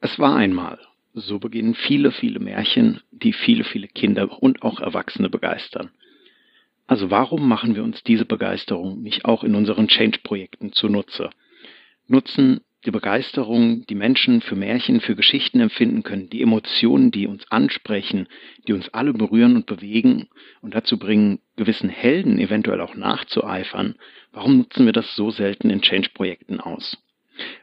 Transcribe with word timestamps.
Es 0.00 0.18
war 0.18 0.36
einmal. 0.36 0.78
So 1.14 1.38
beginnen 1.38 1.74
viele, 1.74 2.12
viele 2.12 2.38
Märchen, 2.38 3.00
die 3.10 3.32
viele, 3.32 3.64
viele 3.64 3.88
Kinder 3.88 4.40
und 4.42 4.62
auch 4.62 4.80
Erwachsene 4.80 5.28
begeistern. 5.28 5.90
Also 6.86 7.10
warum 7.10 7.48
machen 7.48 7.74
wir 7.74 7.82
uns 7.82 8.02
diese 8.04 8.24
Begeisterung 8.24 9.02
nicht 9.02 9.24
auch 9.24 9.42
in 9.42 9.54
unseren 9.54 9.88
Change-Projekten 9.88 10.72
zunutze? 10.72 11.30
Nutzen 12.06 12.60
die 12.86 12.92
Begeisterung, 12.92 13.84
die 13.86 13.96
Menschen 13.96 14.40
für 14.40 14.54
Märchen, 14.54 15.00
für 15.00 15.16
Geschichten 15.16 15.60
empfinden 15.60 16.04
können, 16.04 16.30
die 16.30 16.42
Emotionen, 16.42 17.10
die 17.10 17.26
uns 17.26 17.50
ansprechen, 17.50 18.28
die 18.66 18.72
uns 18.72 18.88
alle 18.90 19.12
berühren 19.12 19.56
und 19.56 19.66
bewegen 19.66 20.28
und 20.60 20.74
dazu 20.74 20.96
bringen, 20.96 21.40
gewissen 21.56 21.88
Helden 21.88 22.38
eventuell 22.38 22.80
auch 22.80 22.94
nachzueifern, 22.94 23.96
warum 24.32 24.58
nutzen 24.58 24.86
wir 24.86 24.92
das 24.92 25.16
so 25.16 25.30
selten 25.30 25.70
in 25.70 25.82
Change-Projekten 25.82 26.60
aus? 26.60 26.96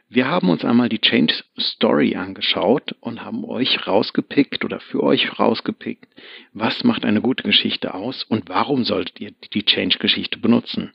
Wir 0.08 0.28
haben 0.28 0.50
uns 0.50 0.64
einmal 0.64 0.88
die 0.88 1.00
Change 1.00 1.34
Story 1.58 2.16
angeschaut 2.16 2.94
und 3.00 3.24
haben 3.24 3.44
euch 3.44 3.86
rausgepickt 3.86 4.64
oder 4.64 4.80
für 4.80 5.02
euch 5.02 5.38
rausgepickt, 5.38 6.08
was 6.52 6.84
macht 6.84 7.04
eine 7.04 7.20
gute 7.20 7.42
Geschichte 7.42 7.94
aus 7.94 8.22
und 8.22 8.48
warum 8.48 8.84
solltet 8.84 9.20
ihr 9.20 9.32
die 9.52 9.64
Change 9.64 9.98
Geschichte 9.98 10.38
benutzen. 10.38 10.92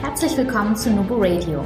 Herzlich 0.00 0.36
willkommen 0.36 0.74
zu 0.74 0.90
Nubu 0.90 1.16
Radio, 1.18 1.64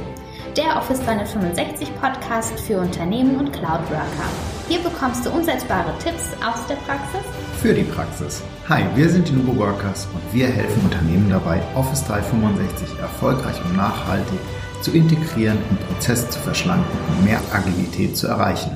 der 0.57 0.77
Office 0.77 1.03
365 1.05 1.89
Podcast 1.99 2.59
für 2.59 2.79
Unternehmen 2.79 3.37
und 3.37 3.53
Cloud 3.53 3.89
Worker. 3.89 4.29
Hier 4.67 4.79
bekommst 4.79 5.25
du 5.25 5.31
umsetzbare 5.31 5.97
Tipps 5.99 6.33
aus 6.43 6.67
der 6.67 6.75
Praxis 6.75 7.23
für 7.63 7.73
die 7.73 7.83
Praxis. 7.83 8.43
Hi, 8.67 8.83
wir 8.93 9.07
sind 9.07 9.29
die 9.29 9.31
Nubu 9.31 9.57
Workers 9.57 10.05
und 10.13 10.33
wir 10.33 10.47
helfen 10.47 10.83
Unternehmen 10.83 11.29
dabei, 11.29 11.61
Office 11.75 12.05
365 12.05 12.99
erfolgreich 12.99 13.55
und 13.63 13.77
nachhaltig 13.77 14.39
zu 14.83 14.91
integrieren, 14.91 15.57
im 15.69 15.77
Prozess 15.77 16.29
zu 16.29 16.39
verschlanken 16.39 16.99
und 17.07 17.23
mehr 17.23 17.41
Agilität 17.53 18.17
zu 18.17 18.27
erreichen. 18.27 18.71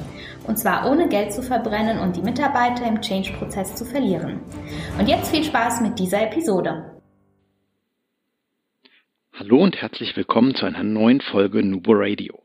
Und 0.47 0.57
zwar 0.57 0.89
ohne 0.89 1.09
Geld 1.09 1.33
zu 1.33 1.43
verbrennen 1.43 2.00
und 2.00 2.16
die 2.16 2.22
Mitarbeiter 2.22 2.88
im 2.88 3.02
Change-Prozess 3.02 3.75
zu 3.75 3.83
verlieren. 3.83 4.39
Und 4.97 5.09
jetzt 5.09 5.30
viel 5.30 5.44
Spaß 5.44 5.81
mit 5.81 6.00
dieser 6.00 6.23
Episode. 6.23 7.02
Hallo 9.33 9.58
und 9.61 9.75
herzlich 9.75 10.16
willkommen 10.16 10.55
zu 10.55 10.66
einer 10.66 10.83
neuen 10.83 11.19
Folge 11.19 11.61
Nubo 11.61 11.91
Radio. 11.94 12.41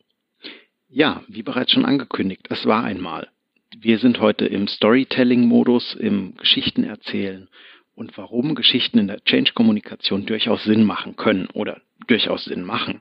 Ja, 0.88 1.22
wie 1.28 1.44
bereits 1.44 1.72
schon 1.72 1.84
angekündigt, 1.84 2.48
es 2.50 2.66
war 2.66 2.82
einmal. 2.82 3.28
Wir 3.78 3.98
sind 3.98 4.20
heute 4.20 4.44
im 4.44 4.66
Storytelling-Modus, 4.66 5.94
im 5.94 6.34
Geschichtenerzählen 6.36 7.48
und 7.94 8.18
warum 8.18 8.56
Geschichten 8.56 8.98
in 8.98 9.06
der 9.06 9.22
Change-Kommunikation 9.22 10.26
durchaus 10.26 10.64
Sinn 10.64 10.84
machen 10.84 11.14
können 11.14 11.46
oder 11.54 11.80
durchaus 12.08 12.44
Sinn 12.44 12.64
machen. 12.64 13.00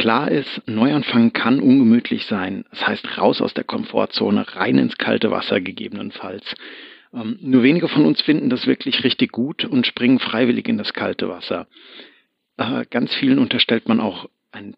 Klar 0.00 0.30
ist, 0.30 0.62
Neuanfang 0.64 1.34
kann 1.34 1.60
ungemütlich 1.60 2.24
sein. 2.24 2.64
Das 2.70 2.86
heißt, 2.86 3.18
raus 3.18 3.42
aus 3.42 3.52
der 3.52 3.64
Komfortzone, 3.64 4.56
rein 4.56 4.78
ins 4.78 4.96
kalte 4.96 5.30
Wasser 5.30 5.60
gegebenenfalls. 5.60 6.54
Ähm, 7.12 7.36
nur 7.42 7.62
wenige 7.62 7.86
von 7.86 8.06
uns 8.06 8.22
finden 8.22 8.48
das 8.48 8.66
wirklich 8.66 9.04
richtig 9.04 9.30
gut 9.30 9.66
und 9.66 9.86
springen 9.86 10.18
freiwillig 10.18 10.68
in 10.68 10.78
das 10.78 10.94
kalte 10.94 11.28
Wasser. 11.28 11.66
Äh, 12.56 12.86
ganz 12.88 13.14
vielen 13.14 13.38
unterstellt 13.38 13.88
man 13.88 14.00
auch 14.00 14.30
ein 14.52 14.74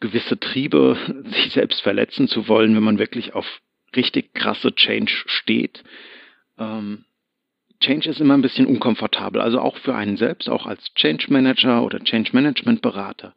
gewisse 0.00 0.38
Triebe, 0.38 0.98
sich 1.24 1.54
selbst 1.54 1.80
verletzen 1.80 2.28
zu 2.28 2.46
wollen, 2.46 2.76
wenn 2.76 2.82
man 2.82 2.98
wirklich 2.98 3.32
auf 3.32 3.46
richtig 3.96 4.34
krasse 4.34 4.74
Change 4.74 5.24
steht. 5.24 5.84
Ähm, 6.58 7.06
Change 7.84 8.08
ist 8.08 8.20
immer 8.20 8.34
ein 8.34 8.42
bisschen 8.42 8.66
unkomfortabel, 8.66 9.40
also 9.40 9.60
auch 9.60 9.76
für 9.78 9.94
einen 9.94 10.16
selbst, 10.16 10.48
auch 10.48 10.66
als 10.66 10.92
Change 10.94 11.26
Manager 11.28 11.82
oder 11.82 12.00
Change 12.00 12.30
Management 12.32 12.82
Berater 12.82 13.34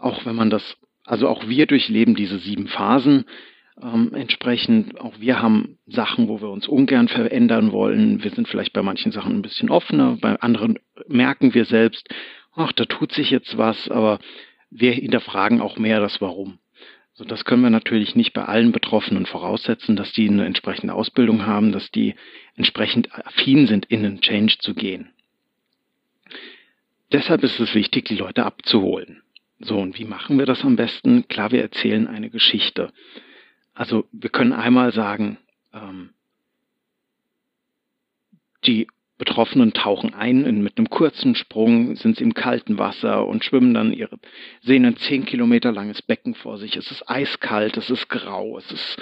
auch 0.00 0.24
wenn 0.24 0.34
man 0.34 0.50
das, 0.50 0.76
also 1.04 1.28
auch 1.28 1.48
wir 1.48 1.66
durchleben 1.66 2.14
diese 2.14 2.38
sieben 2.38 2.66
Phasen. 2.66 3.24
Ähm, 3.80 4.12
entsprechend, 4.14 5.00
auch 5.00 5.20
wir 5.20 5.40
haben 5.40 5.78
Sachen, 5.86 6.28
wo 6.28 6.40
wir 6.40 6.50
uns 6.50 6.68
ungern 6.68 7.08
verändern 7.08 7.72
wollen. 7.72 8.22
Wir 8.22 8.30
sind 8.30 8.48
vielleicht 8.48 8.72
bei 8.72 8.82
manchen 8.82 9.12
Sachen 9.12 9.36
ein 9.36 9.42
bisschen 9.42 9.70
offener, 9.70 10.18
bei 10.20 10.38
anderen 10.40 10.78
merken 11.06 11.54
wir 11.54 11.64
selbst, 11.64 12.08
ach, 12.54 12.72
da 12.72 12.84
tut 12.84 13.12
sich 13.12 13.30
jetzt 13.30 13.56
was, 13.56 13.90
aber 13.90 14.18
wir 14.70 14.92
hinterfragen 14.92 15.60
auch 15.60 15.78
mehr 15.78 16.00
das 16.00 16.20
Warum. 16.20 16.58
So, 17.20 17.26
das 17.26 17.44
können 17.44 17.62
wir 17.62 17.68
natürlich 17.68 18.16
nicht 18.16 18.32
bei 18.32 18.46
allen 18.46 18.72
Betroffenen 18.72 19.26
voraussetzen, 19.26 19.94
dass 19.94 20.10
die 20.14 20.26
eine 20.26 20.46
entsprechende 20.46 20.94
Ausbildung 20.94 21.44
haben, 21.44 21.70
dass 21.70 21.90
die 21.90 22.14
entsprechend 22.56 23.14
affin 23.14 23.66
sind, 23.66 23.84
in 23.84 24.02
den 24.02 24.22
Change 24.22 24.56
zu 24.58 24.72
gehen. 24.72 25.10
Deshalb 27.12 27.44
ist 27.44 27.60
es 27.60 27.74
wichtig, 27.74 28.06
die 28.06 28.16
Leute 28.16 28.46
abzuholen. 28.46 29.22
So, 29.58 29.76
und 29.76 29.98
wie 29.98 30.06
machen 30.06 30.38
wir 30.38 30.46
das 30.46 30.64
am 30.64 30.76
besten? 30.76 31.28
Klar, 31.28 31.52
wir 31.52 31.60
erzählen 31.60 32.08
eine 32.08 32.30
Geschichte. 32.30 32.90
Also 33.74 34.08
wir 34.12 34.30
können 34.30 34.54
einmal 34.54 34.94
sagen, 34.94 35.36
ähm, 35.74 36.14
die 38.64 38.86
Betroffenen 39.20 39.74
tauchen 39.74 40.14
ein 40.14 40.44
in, 40.44 40.62
mit 40.62 40.78
einem 40.78 40.88
kurzen 40.88 41.34
Sprung, 41.34 41.94
sind 41.94 42.16
sie 42.16 42.24
im 42.24 42.32
kalten 42.32 42.78
Wasser 42.78 43.26
und 43.26 43.44
schwimmen 43.44 43.74
dann 43.74 43.92
ihre, 43.92 44.18
sehen 44.62 44.86
ein 44.86 44.96
zehn 44.96 45.26
Kilometer 45.26 45.70
langes 45.72 46.00
Becken 46.00 46.34
vor 46.34 46.56
sich. 46.56 46.74
Es 46.74 46.90
ist 46.90 47.08
eiskalt, 47.08 47.76
es 47.76 47.90
ist 47.90 48.08
grau, 48.08 48.56
es 48.56 48.72
ist 48.72 48.96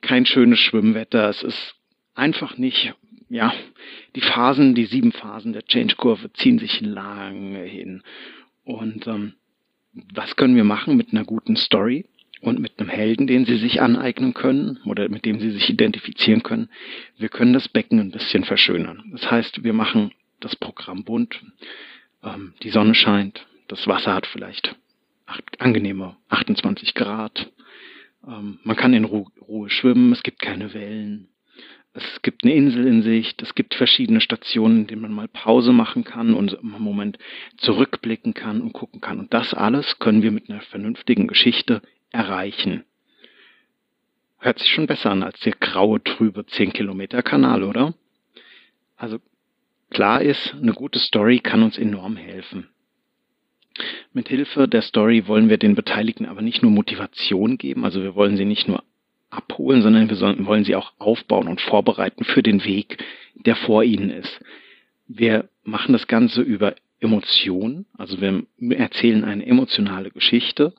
kein 0.00 0.24
schönes 0.24 0.60
Schwimmwetter, 0.60 1.28
es 1.28 1.42
ist 1.42 1.74
einfach 2.14 2.56
nicht, 2.56 2.94
ja, 3.28 3.52
die 4.14 4.20
Phasen, 4.20 4.76
die 4.76 4.86
sieben 4.86 5.10
Phasen 5.10 5.52
der 5.52 5.64
Change-Kurve 5.64 6.32
ziehen 6.32 6.60
sich 6.60 6.80
lange 6.80 7.64
hin. 7.64 8.04
Und 8.62 9.08
ähm, 9.08 9.34
was 10.14 10.36
können 10.36 10.54
wir 10.54 10.64
machen 10.64 10.96
mit 10.96 11.12
einer 11.12 11.24
guten 11.24 11.56
Story 11.56 12.06
und 12.46 12.60
mit 12.60 12.78
einem 12.78 12.88
Helden, 12.88 13.26
den 13.26 13.44
sie 13.44 13.56
sich 13.56 13.82
aneignen 13.82 14.32
können 14.32 14.78
oder 14.84 15.08
mit 15.08 15.24
dem 15.24 15.40
sie 15.40 15.50
sich 15.50 15.68
identifizieren 15.68 16.44
können. 16.44 16.68
Wir 17.18 17.28
können 17.28 17.52
das 17.52 17.68
Becken 17.68 17.98
ein 17.98 18.12
bisschen 18.12 18.44
verschönern. 18.44 19.02
Das 19.10 19.30
heißt, 19.30 19.64
wir 19.64 19.72
machen 19.72 20.12
das 20.38 20.54
Programm 20.54 21.04
bunt, 21.04 21.42
ähm, 22.22 22.54
die 22.62 22.70
Sonne 22.70 22.94
scheint, 22.94 23.46
das 23.68 23.86
Wasser 23.88 24.14
hat 24.14 24.26
vielleicht 24.26 24.76
acht, 25.26 25.42
angenehme 25.58 26.16
28 26.28 26.94
Grad, 26.94 27.50
ähm, 28.26 28.60
man 28.62 28.76
kann 28.76 28.94
in 28.94 29.04
Ru 29.04 29.26
Ruhe 29.40 29.70
schwimmen, 29.70 30.12
es 30.12 30.22
gibt 30.22 30.38
keine 30.38 30.72
Wellen, 30.74 31.28
es 31.94 32.20
gibt 32.22 32.44
eine 32.44 32.54
Insel 32.54 32.86
in 32.86 33.02
Sicht, 33.02 33.42
es 33.42 33.54
gibt 33.54 33.74
verschiedene 33.74 34.20
Stationen, 34.20 34.82
in 34.82 34.86
denen 34.86 35.02
man 35.02 35.12
mal 35.12 35.28
Pause 35.28 35.72
machen 35.72 36.04
kann 36.04 36.34
und 36.34 36.52
im 36.52 36.70
Moment 36.78 37.18
zurückblicken 37.56 38.34
kann 38.34 38.60
und 38.60 38.74
gucken 38.74 39.00
kann. 39.00 39.18
Und 39.18 39.32
das 39.32 39.54
alles 39.54 39.98
können 39.98 40.22
wir 40.22 40.30
mit 40.30 40.50
einer 40.50 40.60
vernünftigen 40.60 41.26
Geschichte 41.26 41.80
erreichen. 42.16 42.84
Hört 44.38 44.58
sich 44.58 44.70
schon 44.70 44.86
besser 44.86 45.10
an 45.10 45.22
als 45.22 45.38
der 45.40 45.52
graue, 45.52 46.02
trübe 46.02 46.46
10 46.46 46.72
Kilometer 46.72 47.22
Kanal, 47.22 47.62
oder? 47.62 47.94
Also 48.96 49.18
klar 49.90 50.22
ist, 50.22 50.54
eine 50.54 50.72
gute 50.72 50.98
Story 50.98 51.40
kann 51.40 51.62
uns 51.62 51.78
enorm 51.78 52.16
helfen. 52.16 52.68
Mit 54.12 54.28
Hilfe 54.28 54.66
der 54.66 54.82
Story 54.82 55.26
wollen 55.26 55.50
wir 55.50 55.58
den 55.58 55.74
Beteiligten 55.74 56.26
aber 56.26 56.40
nicht 56.40 56.62
nur 56.62 56.70
Motivation 56.70 57.58
geben, 57.58 57.84
also 57.84 58.02
wir 58.02 58.14
wollen 58.14 58.36
sie 58.36 58.46
nicht 58.46 58.68
nur 58.68 58.82
abholen, 59.28 59.82
sondern 59.82 60.08
wir 60.08 60.46
wollen 60.46 60.64
sie 60.64 60.76
auch 60.76 60.92
aufbauen 60.98 61.48
und 61.48 61.60
vorbereiten 61.60 62.24
für 62.24 62.42
den 62.42 62.64
Weg, 62.64 63.04
der 63.34 63.56
vor 63.56 63.84
ihnen 63.84 64.08
ist. 64.10 64.40
Wir 65.06 65.48
machen 65.62 65.92
das 65.92 66.06
Ganze 66.06 66.40
über 66.40 66.74
Emotionen, 67.00 67.84
also 67.98 68.20
wir 68.22 68.46
erzählen 68.70 69.24
eine 69.24 69.44
emotionale 69.44 70.10
Geschichte 70.10 70.72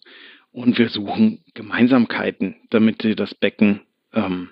und 0.58 0.80
wir 0.80 0.90
suchen 0.90 1.44
Gemeinsamkeiten, 1.54 2.56
damit 2.72 3.04
sie 3.04 3.14
das 3.16 3.36
Becken 3.36 3.82
ähm, 4.12 4.50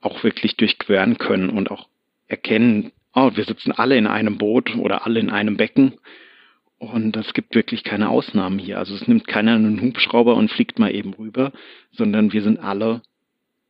auch 0.00 0.24
wirklich 0.24 0.56
durchqueren 0.56 1.18
können 1.18 1.50
und 1.50 1.70
auch 1.70 1.86
erkennen, 2.28 2.90
oh, 3.14 3.30
wir 3.34 3.44
sitzen 3.44 3.72
alle 3.72 3.98
in 3.98 4.06
einem 4.06 4.38
Boot 4.38 4.74
oder 4.76 5.04
alle 5.04 5.20
in 5.20 5.28
einem 5.28 5.58
Becken 5.58 5.98
und 6.78 7.14
es 7.18 7.34
gibt 7.34 7.54
wirklich 7.54 7.84
keine 7.84 8.08
Ausnahmen 8.08 8.58
hier. 8.58 8.78
Also 8.78 8.94
es 8.94 9.06
nimmt 9.06 9.28
keiner 9.28 9.54
einen 9.54 9.82
Hubschrauber 9.82 10.34
und 10.34 10.50
fliegt 10.50 10.78
mal 10.78 10.94
eben 10.94 11.12
rüber, 11.12 11.52
sondern 11.92 12.32
wir 12.32 12.40
sind 12.40 12.58
alle 12.58 13.02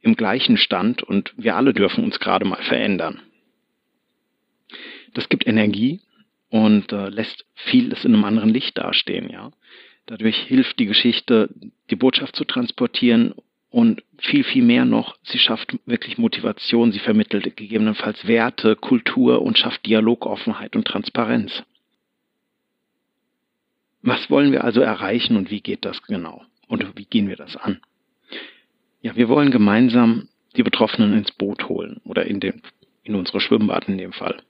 im 0.02 0.14
gleichen 0.14 0.56
Stand 0.56 1.02
und 1.02 1.34
wir 1.36 1.56
alle 1.56 1.74
dürfen 1.74 2.04
uns 2.04 2.20
gerade 2.20 2.44
mal 2.44 2.62
verändern. 2.62 3.20
Das 5.14 5.28
gibt 5.28 5.44
Energie 5.44 6.02
und 6.50 6.92
äh, 6.92 7.08
lässt 7.08 7.46
vieles 7.56 8.04
in 8.04 8.14
einem 8.14 8.24
anderen 8.24 8.50
Licht 8.50 8.78
dastehen, 8.78 9.28
ja. 9.28 9.50
Dadurch 10.10 10.38
hilft 10.38 10.80
die 10.80 10.86
Geschichte, 10.86 11.50
die 11.88 11.94
Botschaft 11.94 12.34
zu 12.34 12.44
transportieren 12.44 13.32
und 13.70 14.02
viel, 14.18 14.42
viel 14.42 14.64
mehr 14.64 14.84
noch, 14.84 15.16
sie 15.22 15.38
schafft 15.38 15.78
wirklich 15.86 16.18
Motivation, 16.18 16.90
sie 16.90 16.98
vermittelt 16.98 17.56
gegebenenfalls 17.56 18.26
Werte, 18.26 18.74
Kultur 18.74 19.40
und 19.40 19.56
schafft 19.56 19.86
Dialog, 19.86 20.26
Offenheit 20.26 20.74
und 20.74 20.84
Transparenz. 20.84 21.62
Was 24.02 24.28
wollen 24.30 24.50
wir 24.50 24.64
also 24.64 24.80
erreichen 24.80 25.36
und 25.36 25.48
wie 25.52 25.60
geht 25.60 25.84
das 25.84 26.02
genau? 26.02 26.42
Und 26.66 26.84
wie 26.96 27.04
gehen 27.04 27.28
wir 27.28 27.36
das 27.36 27.56
an? 27.56 27.80
Ja, 29.02 29.14
wir 29.14 29.28
wollen 29.28 29.52
gemeinsam 29.52 30.26
die 30.56 30.64
Betroffenen 30.64 31.16
ins 31.16 31.30
Boot 31.30 31.68
holen 31.68 32.00
oder 32.04 32.26
in, 32.26 32.40
den, 32.40 32.62
in 33.04 33.14
unsere 33.14 33.40
Schwimmbad 33.40 33.88
in 33.88 33.96
dem 33.96 34.12
Fall. 34.12 34.42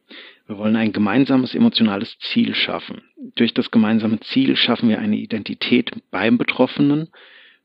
Wir 0.51 0.59
wollen 0.59 0.75
ein 0.75 0.91
gemeinsames 0.91 1.55
emotionales 1.55 2.19
Ziel 2.19 2.57
schaffen. 2.57 3.03
Durch 3.37 3.55
das 3.55 3.71
gemeinsame 3.71 4.19
Ziel 4.19 4.57
schaffen 4.57 4.89
wir 4.89 4.99
eine 4.99 5.17
Identität 5.17 5.93
beim 6.11 6.39
Betroffenen, 6.39 7.07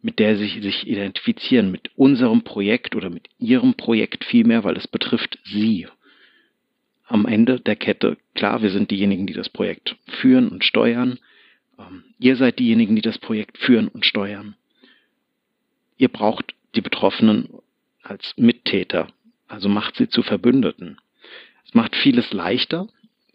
mit 0.04 0.20
der 0.20 0.38
sie 0.38 0.62
sich 0.62 0.86
identifizieren, 0.86 1.72
mit 1.72 1.90
unserem 1.96 2.44
Projekt 2.44 2.96
oder 2.96 3.10
mit 3.10 3.28
ihrem 3.40 3.74
Projekt 3.74 4.24
vielmehr, 4.24 4.64
weil 4.64 4.78
es 4.78 4.88
betrifft 4.88 5.40
sie. 5.46 5.88
Am 7.08 7.26
Ende 7.26 7.60
der 7.60 7.76
Kette, 7.76 8.18
klar, 8.36 8.62
wir 8.62 8.70
sind 8.70 8.92
diejenigen, 8.92 9.26
die 9.26 9.34
das 9.34 9.50
Projekt 9.50 9.96
führen 10.22 10.50
und 10.50 10.64
steuern. 10.64 11.18
Ähm, 11.80 12.04
ihr 12.20 12.36
seid 12.36 12.60
diejenigen, 12.60 12.96
die 12.96 13.02
das 13.02 13.18
Projekt 13.18 13.58
führen 13.58 13.88
und 13.88 14.06
steuern. 14.06 14.56
Ihr 15.98 16.10
braucht 16.10 16.54
die 16.76 16.82
Betroffenen 16.82 17.50
als 18.04 18.36
Mittäter, 18.38 19.08
also 19.48 19.70
macht 19.70 19.96
sie 19.96 20.08
zu 20.08 20.22
Verbündeten. 20.22 21.00
Macht 21.76 21.94
vieles 21.98 22.32
leichter, 22.32 22.88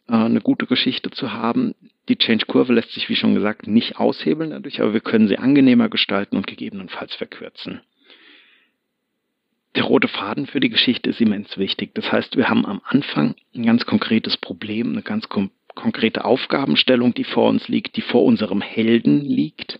äh, 0.09 0.15
eine 0.15 0.41
gute 0.41 0.65
Geschichte 0.65 1.11
zu 1.11 1.31
haben. 1.31 1.75
Die 2.09 2.17
Change-Kurve 2.17 2.73
lässt 2.73 2.91
sich, 2.93 3.11
wie 3.11 3.17
schon 3.17 3.35
gesagt, 3.35 3.67
nicht 3.67 3.99
aushebeln 3.99 4.51
dadurch, 4.51 4.81
aber 4.81 4.95
wir 4.95 5.03
können 5.03 5.29
sie 5.29 5.37
angenehmer 5.37 5.91
gestalten 5.91 6.39
und 6.39 6.47
gegebenenfalls 6.47 7.15
verkürzen. 7.15 7.83
Der 9.75 9.85
rote 9.85 10.09
Faden 10.09 10.47
für 10.47 10.59
die 10.59 10.71
Geschichte 10.71 11.11
ist 11.11 11.21
immens 11.21 11.59
wichtig. 11.59 11.95
Das 11.95 12.11
heißt, 12.11 12.39
wir 12.39 12.49
haben 12.49 12.65
am 12.65 12.81
Anfang 12.83 13.35
ein 13.55 13.67
ganz 13.67 13.85
konkretes 13.85 14.39
Problem, 14.39 14.93
eine 14.93 15.03
ganz 15.03 15.29
kom 15.29 15.51
konkrete 15.75 16.25
Aufgabenstellung, 16.25 17.13
die 17.15 17.25
vor 17.25 17.49
uns 17.49 17.69
liegt, 17.69 17.97
die 17.97 18.03
vor 18.03 18.25
unserem 18.25 18.63
Helden 18.63 19.21
liegt. 19.21 19.79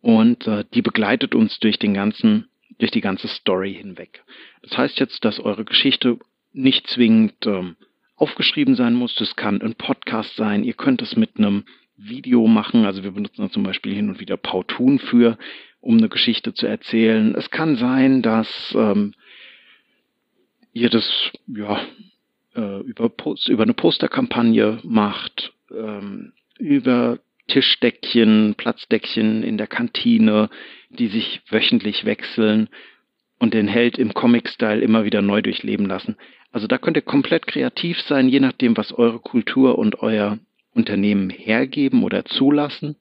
Und 0.00 0.46
äh, 0.46 0.64
die 0.72 0.82
begleitet 0.82 1.34
uns 1.34 1.60
durch 1.60 1.78
den 1.78 1.92
ganzen, 1.92 2.48
durch 2.78 2.90
die 2.90 3.02
ganze 3.02 3.28
Story 3.28 3.74
hinweg. 3.74 4.24
Das 4.62 4.76
heißt 4.76 4.98
jetzt, 4.98 5.24
dass 5.24 5.38
eure 5.38 5.64
Geschichte 5.64 6.18
nicht 6.52 6.86
zwingend 6.88 7.46
ähm, 7.46 7.76
aufgeschrieben 8.16 8.74
sein 8.74 8.94
muss. 8.94 9.14
Das 9.14 9.36
kann 9.36 9.60
ein 9.62 9.74
Podcast 9.74 10.36
sein. 10.36 10.64
Ihr 10.64 10.74
könnt 10.74 11.02
es 11.02 11.16
mit 11.16 11.38
einem 11.38 11.64
Video 11.96 12.46
machen. 12.46 12.84
Also 12.84 13.02
wir 13.02 13.12
benutzen 13.12 13.42
da 13.42 13.50
zum 13.50 13.62
Beispiel 13.62 13.94
hin 13.94 14.08
und 14.08 14.20
wieder 14.20 14.36
Pautun 14.36 14.98
für, 14.98 15.38
um 15.80 15.98
eine 15.98 16.08
Geschichte 16.08 16.54
zu 16.54 16.66
erzählen. 16.66 17.34
Es 17.34 17.50
kann 17.50 17.76
sein, 17.76 18.22
dass 18.22 18.74
ähm, 18.76 19.14
ihr 20.72 20.90
das 20.90 21.32
ja 21.46 21.80
äh, 22.54 22.80
über, 22.80 23.08
Post, 23.08 23.48
über 23.48 23.64
eine 23.64 23.74
Posterkampagne 23.74 24.80
macht, 24.84 25.52
ähm, 25.70 26.32
über 26.58 27.18
Tischdeckchen, 27.48 28.54
Platzdeckchen 28.56 29.42
in 29.42 29.58
der 29.58 29.66
Kantine, 29.66 30.50
die 30.90 31.08
sich 31.08 31.40
wöchentlich 31.48 32.04
wechseln 32.04 32.68
und 33.38 33.54
den 33.54 33.68
Held 33.68 33.98
im 33.98 34.14
Comic-Style 34.14 34.80
immer 34.80 35.04
wieder 35.04 35.22
neu 35.22 35.42
durchleben 35.42 35.86
lassen. 35.86 36.16
Also 36.50 36.66
da 36.66 36.78
könnt 36.78 36.96
ihr 36.96 37.02
komplett 37.02 37.46
kreativ 37.46 38.00
sein, 38.02 38.28
je 38.28 38.40
nachdem, 38.40 38.76
was 38.76 38.92
eure 38.92 39.18
Kultur 39.18 39.78
und 39.78 40.00
euer 40.02 40.38
Unternehmen 40.72 41.30
hergeben 41.30 42.02
oder 42.02 42.24
zulassen. 42.24 42.96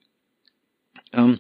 Ähm, 1.14 1.40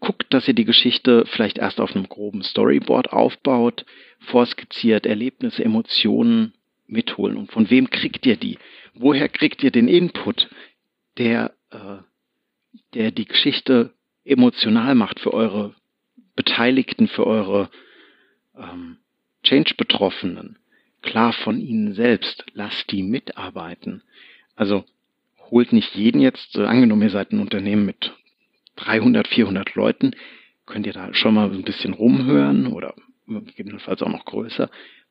guckt, 0.00 0.32
dass 0.34 0.48
ihr 0.48 0.54
die 0.54 0.64
Geschichte 0.64 1.24
vielleicht 1.26 1.58
erst 1.58 1.80
auf 1.80 1.94
einem 1.94 2.08
groben 2.08 2.42
Storyboard 2.42 3.12
aufbaut, 3.12 3.84
vorskizziert, 4.18 5.06
Erlebnisse, 5.06 5.64
Emotionen 5.64 6.54
mitholen. 6.86 7.36
Und 7.36 7.52
von 7.52 7.70
wem 7.70 7.88
kriegt 7.88 8.26
ihr 8.26 8.36
die? 8.36 8.58
Woher 8.94 9.28
kriegt 9.28 9.62
ihr 9.62 9.70
den 9.70 9.88
Input, 9.88 10.50
der, 11.18 11.54
äh, 11.70 11.98
der 12.94 13.10
die 13.12 13.26
Geschichte 13.26 13.94
emotional 14.24 14.94
macht 14.94 15.20
für 15.20 15.32
eure 15.32 15.74
Beteiligten, 16.36 17.08
für 17.08 17.26
eure 17.26 17.70
ähm, 18.56 18.98
Change-Betroffenen, 19.50 20.58
klar 21.02 21.32
von 21.32 21.60
ihnen 21.60 21.92
selbst, 21.94 22.44
lasst 22.52 22.92
die 22.92 23.02
mitarbeiten. 23.02 24.02
Also 24.54 24.84
holt 25.50 25.72
nicht 25.72 25.96
jeden 25.96 26.20
jetzt, 26.20 26.54
äh, 26.56 26.66
angenommen 26.66 27.02
ihr 27.02 27.10
seid 27.10 27.32
ein 27.32 27.40
Unternehmen 27.40 27.84
mit 27.84 28.12
300, 28.76 29.26
400 29.26 29.74
Leuten, 29.74 30.12
könnt 30.66 30.86
ihr 30.86 30.92
da 30.92 31.12
schon 31.14 31.34
mal 31.34 31.50
ein 31.50 31.64
bisschen 31.64 31.94
rumhören 31.94 32.68
oder 32.68 32.94
gegebenenfalls 33.26 34.02
auch 34.04 34.08
noch 34.08 34.24
größer, 34.24 34.70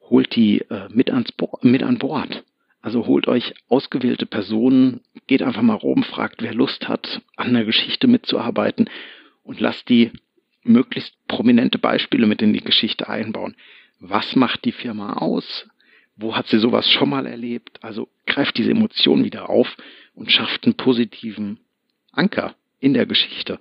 holt 0.09 0.33
die 0.37 0.61
äh, 0.69 0.87
mit, 0.89 1.11
ans 1.11 1.33
Bo 1.33 1.59
mit 1.61 1.83
an 1.83 1.97
Bord. 1.97 2.45
Also 2.81 3.07
holt 3.07 3.27
euch 3.27 3.53
ausgewählte 3.67 4.25
Personen, 4.25 5.01
geht 5.27 5.41
einfach 5.41 5.63
mal 5.63 5.73
rum, 5.73 6.03
fragt, 6.03 6.41
wer 6.41 6.53
Lust 6.53 6.87
hat, 6.87 7.21
an 7.35 7.53
der 7.53 7.65
Geschichte 7.65 8.07
mitzuarbeiten 8.07 8.89
und 9.43 9.59
lasst 9.59 9.89
die 9.89 10.11
möglichst 10.63 11.13
prominente 11.27 11.77
Beispiele 11.77 12.25
mit 12.25 12.41
in 12.41 12.53
die 12.53 12.63
Geschichte 12.63 13.09
einbauen 13.09 13.57
was 13.99 14.35
macht 14.35 14.65
die 14.65 14.71
Firma 14.71 15.13
aus? 15.13 15.67
Wo 16.15 16.35
hat 16.35 16.47
sie 16.47 16.59
sowas 16.59 16.89
schon 16.89 17.09
mal 17.09 17.25
erlebt? 17.25 17.83
Also 17.83 18.09
greift 18.25 18.57
diese 18.57 18.71
Emotion 18.71 19.23
wieder 19.23 19.49
auf 19.49 19.75
und 20.13 20.31
schafft 20.31 20.65
einen 20.65 20.75
positiven 20.75 21.59
Anker 22.11 22.55
in 22.79 22.93
der 22.93 23.05
Geschichte. 23.05 23.59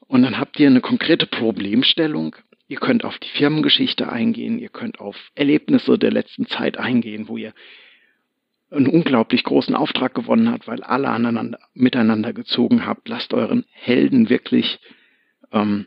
Und 0.00 0.22
dann 0.22 0.38
habt 0.38 0.58
ihr 0.58 0.68
eine 0.68 0.80
konkrete 0.80 1.26
Problemstellung. 1.26 2.36
Ihr 2.66 2.78
könnt 2.78 3.04
auf 3.04 3.18
die 3.18 3.28
Firmengeschichte 3.28 4.10
eingehen, 4.10 4.58
ihr 4.58 4.68
könnt 4.68 5.00
auf 5.00 5.16
Erlebnisse 5.34 5.98
der 5.98 6.10
letzten 6.10 6.46
Zeit 6.46 6.78
eingehen, 6.78 7.28
wo 7.28 7.36
ihr 7.36 7.52
einen 8.70 8.88
unglaublich 8.88 9.44
großen 9.44 9.74
Auftrag 9.74 10.14
gewonnen 10.14 10.50
habt, 10.50 10.66
weil 10.66 10.82
alle 10.82 11.08
aneinander, 11.08 11.58
miteinander 11.72 12.34
gezogen 12.34 12.84
habt. 12.84 13.08
Lasst 13.08 13.32
euren 13.32 13.64
Helden 13.70 14.28
wirklich 14.28 14.78
ähm, 15.52 15.86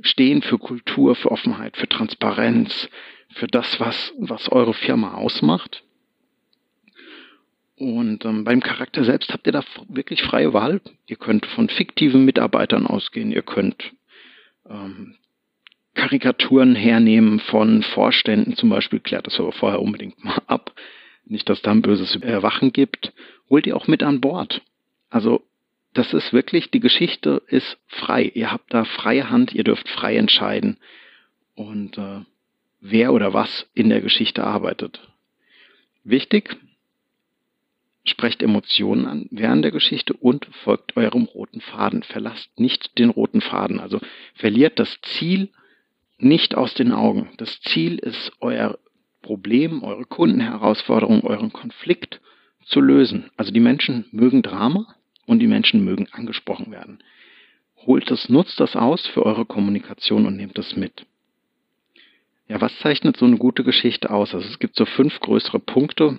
stehen 0.00 0.42
für 0.42 0.58
Kultur, 0.58 1.14
für 1.14 1.30
Offenheit, 1.30 1.76
für 1.76 1.88
Transparenz, 1.88 2.88
für 3.30 3.46
das, 3.46 3.78
was, 3.80 4.12
was 4.18 4.50
eure 4.50 4.74
Firma 4.74 5.14
ausmacht. 5.14 5.82
Und 7.76 8.24
ähm, 8.24 8.44
beim 8.44 8.60
Charakter 8.60 9.04
selbst 9.04 9.32
habt 9.32 9.46
ihr 9.46 9.52
da 9.52 9.62
wirklich 9.88 10.22
freie 10.22 10.52
Wahl. 10.52 10.80
Ihr 11.06 11.16
könnt 11.16 11.46
von 11.46 11.68
fiktiven 11.68 12.24
Mitarbeitern 12.24 12.86
ausgehen, 12.86 13.30
ihr 13.30 13.42
könnt 13.42 13.92
ähm, 14.68 15.14
Karikaturen 15.94 16.74
hernehmen 16.74 17.40
von 17.40 17.82
Vorständen, 17.82 18.56
zum 18.56 18.68
Beispiel, 18.68 19.00
klärt 19.00 19.26
das 19.26 19.38
aber 19.38 19.52
vorher 19.52 19.80
unbedingt 19.80 20.22
mal 20.24 20.40
ab. 20.46 20.72
Nicht, 21.24 21.48
dass 21.48 21.60
da 21.62 21.72
ein 21.72 21.82
böses 21.82 22.16
Erwachen 22.16 22.72
gibt. 22.72 23.12
Holt 23.50 23.66
ihr 23.66 23.76
auch 23.76 23.86
mit 23.86 24.02
an 24.02 24.20
Bord. 24.20 24.62
Also, 25.10 25.42
das 25.94 26.14
ist 26.14 26.32
wirklich, 26.32 26.70
die 26.70 26.80
Geschichte 26.80 27.42
ist 27.48 27.78
frei. 27.86 28.30
Ihr 28.34 28.52
habt 28.52 28.72
da 28.72 28.84
freie 28.84 29.28
Hand, 29.30 29.52
ihr 29.52 29.64
dürft 29.64 29.88
frei 29.88 30.16
entscheiden. 30.16 30.78
Und 31.54 31.98
äh, 31.98 32.20
wer 32.80 33.12
oder 33.12 33.32
was 33.32 33.68
in 33.74 33.88
der 33.88 34.00
Geschichte 34.00 34.44
arbeitet. 34.44 35.00
Wichtig, 36.04 36.56
sprecht 38.04 38.42
Emotionen 38.42 39.06
an 39.06 39.26
während 39.30 39.64
der 39.64 39.72
Geschichte 39.72 40.14
und 40.14 40.46
folgt 40.64 40.96
eurem 40.96 41.24
roten 41.24 41.60
Faden. 41.60 42.02
Verlasst 42.02 42.58
nicht 42.58 42.98
den 42.98 43.10
roten 43.10 43.40
Faden. 43.40 43.80
Also 43.80 44.00
verliert 44.34 44.78
das 44.78 44.98
Ziel 45.02 45.50
nicht 46.18 46.54
aus 46.54 46.74
den 46.74 46.92
Augen. 46.92 47.30
Das 47.36 47.60
Ziel 47.60 47.98
ist 47.98 48.32
euer 48.40 48.78
Problem, 49.22 49.82
eure 49.82 50.04
Kundenherausforderung, 50.04 51.22
euren 51.22 51.52
Konflikt 51.52 52.20
zu 52.64 52.80
lösen. 52.80 53.30
Also 53.36 53.52
die 53.52 53.60
Menschen 53.60 54.06
mögen 54.10 54.42
Drama 54.42 54.94
und 55.26 55.40
die 55.40 55.46
Menschen 55.46 55.84
mögen 55.84 56.08
angesprochen 56.12 56.70
werden. 56.70 57.02
Holt 57.86 58.10
das, 58.10 58.28
nutzt 58.28 58.58
das 58.58 58.74
aus 58.74 59.06
für 59.06 59.24
eure 59.24 59.44
Kommunikation 59.44 60.26
und 60.26 60.36
nehmt 60.36 60.58
das 60.58 60.76
mit. 60.76 61.06
Ja, 62.48 62.62
was 62.62 62.76
zeichnet 62.78 63.18
so 63.18 63.26
eine 63.26 63.36
gute 63.36 63.62
Geschichte 63.62 64.10
aus? 64.10 64.34
Also 64.34 64.48
es 64.48 64.58
gibt 64.58 64.74
so 64.74 64.86
fünf 64.86 65.20
größere 65.20 65.58
Punkte, 65.58 66.18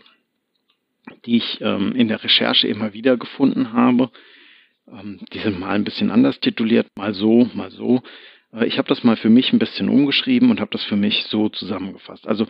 die 1.25 1.38
ich 1.38 1.59
ähm, 1.62 1.93
in 1.95 2.07
der 2.07 2.24
Recherche 2.24 2.67
immer 2.67 2.93
wieder 2.93 3.17
gefunden 3.17 3.74
habe. 3.74 4.12
Ähm, 4.88 5.19
die 5.33 5.39
sind 5.39 5.59
mal 5.59 5.71
ein 5.71 5.83
bisschen 5.83 6.12
anders 6.12 6.39
tituliert, 6.39 6.88
mal 6.95 7.15
so, 7.15 7.50
mal 7.55 7.71
so. 7.71 8.03
Äh, 8.53 8.67
ich 8.67 8.77
habe 8.77 8.88
das 8.88 9.03
mal 9.03 9.17
für 9.17 9.29
mich 9.29 9.51
ein 9.51 9.59
bisschen 9.59 9.89
umgeschrieben 9.89 10.51
und 10.51 10.59
habe 10.59 10.69
das 10.71 10.83
für 10.83 10.95
mich 10.95 11.25
so 11.25 11.50
zusammengefasst. 11.50 12.27
Also 12.27 12.45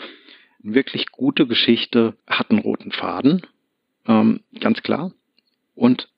eine 0.62 0.76
wirklich 0.76 1.10
gute 1.12 1.48
Geschichte 1.48 2.18
hat 2.28 2.52
einen 2.52 2.60
roten 2.60 2.92
Faden, 2.92 3.48
ähm, 4.06 4.42
ganz 4.60 4.84
klar. 4.84 5.14
Und 5.74 6.10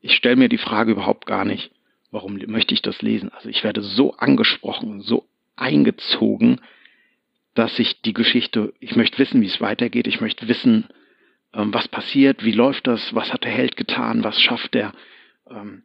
ich 0.00 0.14
stelle 0.16 0.34
mir 0.34 0.48
die 0.48 0.58
Frage 0.58 0.90
überhaupt 0.90 1.26
gar 1.26 1.44
nicht, 1.44 1.70
warum 2.10 2.36
möchte 2.48 2.74
ich 2.74 2.82
das 2.82 3.00
lesen? 3.00 3.30
Also 3.32 3.48
ich 3.48 3.62
werde 3.62 3.82
so 3.82 4.14
angesprochen, 4.14 5.02
so 5.02 5.28
eingezogen 5.54 6.60
dass 7.56 7.78
ich 7.78 8.02
die 8.02 8.12
Geschichte, 8.12 8.74
ich 8.80 8.96
möchte 8.96 9.18
wissen, 9.18 9.40
wie 9.40 9.46
es 9.46 9.60
weitergeht, 9.60 10.06
ich 10.06 10.20
möchte 10.20 10.46
wissen, 10.46 10.88
ähm, 11.54 11.72
was 11.72 11.88
passiert, 11.88 12.44
wie 12.44 12.52
läuft 12.52 12.86
das, 12.86 13.14
was 13.14 13.32
hat 13.32 13.44
der 13.44 13.50
Held 13.50 13.76
getan, 13.76 14.22
was 14.22 14.40
schafft 14.40 14.74
er, 14.74 14.92
ähm, 15.50 15.82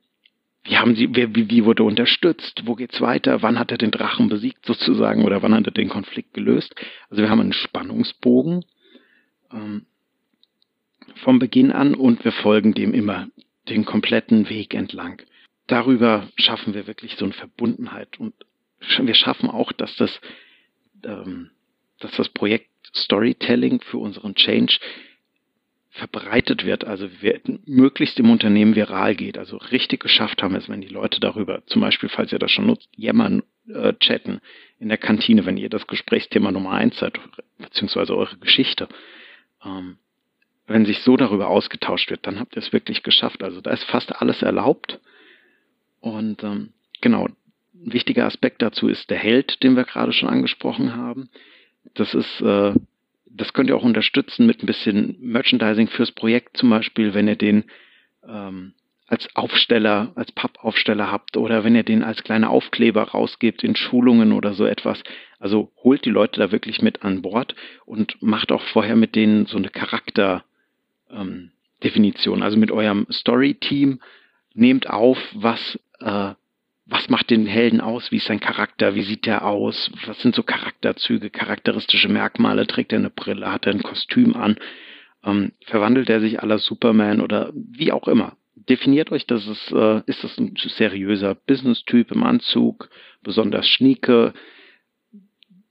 wie 0.64 0.78
haben 0.78 0.96
sie, 0.96 1.16
wie, 1.16 1.50
wie 1.50 1.66
wurde 1.66 1.84
unterstützt, 1.84 2.64
wo 2.66 2.76
geht's 2.76 3.00
weiter, 3.00 3.42
wann 3.42 3.58
hat 3.58 3.72
er 3.72 3.78
den 3.78 3.90
Drachen 3.90 4.28
besiegt 4.28 4.66
sozusagen 4.66 5.24
oder 5.24 5.42
wann 5.42 5.56
hat 5.56 5.66
er 5.66 5.72
den 5.72 5.90
Konflikt 5.90 6.34
gelöst. 6.34 6.76
Also 7.10 7.24
wir 7.24 7.30
haben 7.30 7.40
einen 7.40 7.54
Spannungsbogen 7.54 8.66
ähm, 9.54 9.86
vom 11.24 11.40
Beginn 11.40 11.72
an 11.72 11.96
und 11.96 12.26
wir 12.26 12.34
folgen 12.34 12.74
dem 12.74 12.94
immer 12.94 13.30
den 13.70 13.86
kompletten 13.86 14.50
Weg 14.50 14.74
entlang. 14.74 15.22
Darüber 15.68 16.28
schaffen 16.36 16.74
wir 16.74 16.86
wirklich 16.86 17.16
so 17.16 17.24
eine 17.24 17.34
Verbundenheit 17.34 18.20
und 18.20 18.34
wir 18.80 19.14
schaffen 19.14 19.50
auch, 19.50 19.72
dass 19.72 19.96
das 19.96 20.20
ähm, 21.06 21.52
dass 22.04 22.12
das 22.12 22.30
Projekt 22.30 22.68
Storytelling 22.94 23.82
für 23.82 23.98
unseren 23.98 24.36
Change 24.36 24.80
verbreitet 25.92 26.66
wird, 26.66 26.86
also 26.86 27.10
möglichst 27.66 28.18
im 28.20 28.30
Unternehmen 28.30 28.76
viral 28.76 29.14
geht. 29.16 29.38
Also 29.38 29.58
richtig 29.58 30.02
geschafft 30.02 30.42
haben 30.42 30.56
es, 30.56 30.70
wenn 30.70 30.82
die 30.82 30.88
Leute 30.88 31.20
darüber, 31.20 31.66
zum 31.66 31.82
Beispiel, 31.82 32.08
falls 32.08 32.32
ihr 32.32 32.40
das 32.40 32.52
schon 32.52 32.66
nutzt, 32.66 32.90
jammern, 32.96 33.44
äh, 33.68 33.94
chatten 34.00 34.40
in 34.80 34.88
der 34.88 34.98
Kantine, 34.98 35.46
wenn 35.46 35.58
ihr 35.58 35.70
das 35.70 35.88
Gesprächsthema 35.88 36.52
Nummer 36.52 36.72
eins 36.72 36.98
seid, 36.98 37.20
beziehungsweise 37.58 38.16
eure 38.16 38.38
Geschichte. 38.38 38.88
Ähm, 39.64 39.98
wenn 40.66 40.86
sich 40.86 41.00
so 41.00 41.18
darüber 41.18 41.50
ausgetauscht 41.50 42.10
wird, 42.10 42.26
dann 42.26 42.40
habt 42.40 42.56
ihr 42.56 42.62
es 42.62 42.72
wirklich 42.72 43.04
geschafft. 43.04 43.44
Also 43.44 43.60
da 43.60 43.72
ist 43.72 43.84
fast 43.84 44.16
alles 44.22 44.42
erlaubt. 44.42 45.00
Und 46.00 46.42
ähm, 46.44 46.72
genau, 47.02 47.26
ein 47.26 47.94
wichtiger 47.94 48.26
Aspekt 48.26 48.62
dazu 48.62 48.88
ist 48.88 49.10
der 49.10 49.18
Held, 49.18 49.62
den 49.62 49.76
wir 49.76 49.84
gerade 49.84 50.14
schon 50.14 50.30
angesprochen 50.30 50.96
haben. 50.96 51.30
Das 51.94 52.14
ist, 52.14 52.42
äh, 52.42 52.74
das 53.26 53.54
könnt 53.54 53.70
ihr 53.70 53.78
auch 53.78 53.84
unterstützen 53.84 54.46
mit 54.46 54.64
ein 54.64 54.68
bisschen 54.68 55.18
Merchandising 55.20 55.88
fürs 55.88 56.12
Projekt, 56.12 56.58
zum 56.58 56.70
Beispiel, 56.70 57.14
wenn 57.14 57.28
ihr 57.28 57.36
den 57.36 57.66
ähm, 58.28 58.74
als 59.12 59.28
Aufsteller, 59.36 60.12
als 60.16 60.32
Pappaufsteller 60.32 61.12
habt 61.12 61.36
oder 61.36 61.66
wenn 61.66 61.76
ihr 61.76 61.84
den 61.84 62.02
als 62.02 62.24
kleine 62.24 62.50
Aufkleber 62.50 63.04
rausgebt 63.04 63.62
in 63.62 63.76
Schulungen 63.76 64.32
oder 64.32 64.54
so 64.54 64.66
etwas. 64.66 65.04
Also 65.38 65.70
holt 65.84 66.06
die 66.06 66.12
Leute 66.12 66.40
da 66.40 66.54
wirklich 66.54 66.82
mit 66.82 67.04
an 67.04 67.22
Bord 67.22 67.54
und 67.86 68.16
macht 68.22 68.54
auch 68.54 68.62
vorher 68.62 68.96
mit 68.96 69.16
denen 69.16 69.48
so 69.48 69.58
eine 69.58 69.68
Charakterdefinition. 69.68 72.38
Ähm, 72.38 72.44
also 72.44 72.58
mit 72.58 72.72
eurem 72.72 73.06
Story-Team 73.12 74.00
nehmt 74.54 74.90
auf, 74.90 75.18
was 75.34 75.78
äh, 76.00 76.32
was 76.92 77.08
macht 77.10 77.30
den 77.30 77.46
Helden 77.46 77.80
aus? 77.80 78.12
Wie 78.12 78.18
ist 78.18 78.26
sein 78.26 78.42
Charakter? 78.42 78.96
Wie 78.96 79.04
sieht 79.04 79.26
er 79.26 79.46
aus? 79.46 79.90
Was 80.06 80.22
sind 80.22 80.36
so 80.36 80.44
Charakterzüge, 80.44 81.30
charakteristische 81.30 82.10
Merkmale? 82.10 82.68
Trägt 82.68 82.92
er 82.92 83.00
eine 83.00 83.10
Brille? 83.10 83.50
Hat 83.50 83.66
er 83.66 83.74
ein 83.74 83.82
Kostüm 83.82 84.36
an? 84.36 84.58
Ähm, 85.24 85.54
verwandelt 85.66 86.10
er 86.10 86.20
sich 86.20 86.42
aller 86.42 86.60
Superman 86.60 87.22
oder 87.22 87.54
wie 87.56 87.94
auch 87.94 88.10
immer? 88.10 88.36
Definiert 88.56 89.10
euch, 89.12 89.26
dass 89.26 89.48
es, 89.48 89.72
äh, 89.72 90.02
ist 90.06 90.22
das 90.26 90.38
ein 90.38 90.54
seriöser 90.58 91.34
Business-Typ 91.34 92.12
im 92.12 92.24
Anzug, 92.24 92.90
besonders 93.24 93.70
schnieke, 93.70 94.34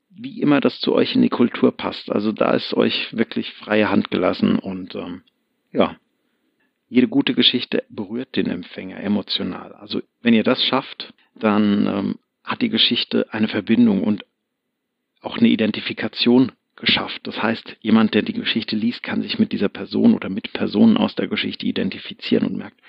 wie 0.09 0.41
immer 0.41 0.61
das 0.61 0.81
zu 0.81 0.95
euch 0.95 1.15
in 1.15 1.23
die 1.23 1.29
Kultur 1.29 1.77
passt. 1.77 2.11
Also 2.11 2.33
da 2.33 2.53
ist 2.53 2.73
euch 2.73 3.15
wirklich 3.15 3.53
freie 3.53 3.91
Hand 3.91 4.11
gelassen 4.11 4.59
und 4.59 4.95
ähm, 4.95 5.23
ja, 5.71 5.97
jede 6.91 7.09
gute 7.09 7.35
Geschichte 7.35 7.85
berührt 7.89 8.37
den 8.37 8.51
Empfänger 8.51 9.01
emotional. 9.01 9.73
Also 9.73 10.03
wenn 10.21 10.35
ihr 10.35 10.43
das 10.43 10.63
schafft, 10.65 11.15
dann 11.37 11.87
ähm, 11.87 12.19
hat 12.43 12.61
die 12.61 12.69
Geschichte 12.69 13.33
eine 13.33 13.49
Verbindung 13.49 14.03
und 14.03 14.27
auch 15.23 15.39
eine 15.39 15.49
Identifikation 15.49 16.53
geschafft. 16.75 17.21
Das 17.25 17.41
heißt, 17.41 17.77
jemand, 17.81 18.15
der 18.15 18.23
die 18.23 18.33
Geschichte 18.33 18.75
liest, 18.75 19.05
kann 19.05 19.23
sich 19.23 19.39
mit 19.39 19.53
dieser 19.53 19.69
Person 19.69 20.15
oder 20.15 20.29
mit 20.29 20.53
Personen 20.53 20.97
aus 20.97 21.15
der 21.15 21.29
Geschichte 21.29 21.65
identifizieren 21.65 22.47
und 22.47 22.57
merkt, 22.57 22.81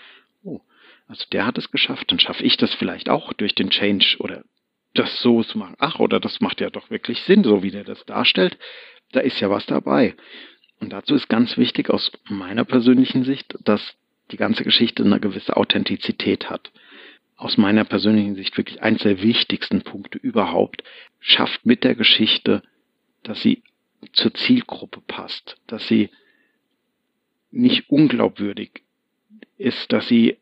oh, 0.44 0.62
also 1.08 1.26
der 1.32 1.46
hat 1.46 1.60
es 1.60 1.70
geschafft, 1.70 2.12
dann 2.12 2.20
schaffe 2.20 2.44
ich 2.44 2.58
das 2.58 2.74
vielleicht 2.74 3.08
auch 3.08 3.34
durch 3.34 3.54
den 3.54 3.70
Change 3.70 4.16
oder 4.20 4.44
das 4.96 5.22
so 5.22 5.44
zu 5.44 5.60
machen. 5.60 5.76
Ach, 5.78 6.00
oder 6.00 6.20
das 6.20 6.42
macht 6.42 6.60
ja 6.60 6.72
doch 6.72 6.90
wirklich 6.90 7.20
Sinn, 7.22 7.44
so 7.44 7.62
wie 7.62 7.72
der 7.72 7.84
das 7.84 8.04
darstellt. 8.06 8.58
Da 9.12 9.20
ist 9.20 9.40
ja 9.40 9.50
was 9.50 9.66
dabei. 9.68 10.16
Und 10.82 10.90
dazu 10.90 11.14
ist 11.14 11.30
ganz 11.30 11.58
wichtig 11.58 11.90
aus 11.90 12.12
meiner 12.28 12.66
persönlichen 12.66 13.24
Sicht, 13.24 13.56
dass 13.64 13.96
die 14.32 14.38
ganze 14.38 14.64
Geschichte 14.64 15.04
eine 15.04 15.20
gewisse 15.20 15.56
Authentizität 15.56 16.50
hat. 16.50 16.72
Aus 17.38 17.58
meiner 17.58 17.86
persönlichen 17.86 18.36
Sicht 18.36 18.58
wirklich 18.58 18.82
eins 18.82 19.04
der 19.04 19.22
wichtigsten 19.22 19.84
Punkte 19.84 20.18
überhaupt. 20.18 20.84
Schafft 21.20 21.66
mit 21.66 21.84
der 21.84 21.96
Geschichte, 21.96 22.64
dass 23.24 23.42
sie 23.42 23.62
zur 24.12 24.34
Zielgruppe 24.34 25.02
passt, 25.08 25.58
dass 25.68 25.88
sie 25.88 26.10
nicht 27.52 27.90
unglaubwürdig 27.90 28.82
ist, 29.58 29.92
dass 29.92 30.08
sie 30.08 30.38